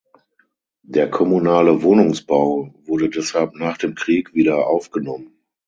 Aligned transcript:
Der 0.81 1.11
kommunale 1.11 1.83
Wohnungsbau 1.83 2.73
wurde 2.85 3.07
deshalb 3.11 3.53
nach 3.53 3.77
dem 3.77 3.93
Krieg 3.93 4.33
wieder 4.33 4.65
aufgenommen. 4.65 5.37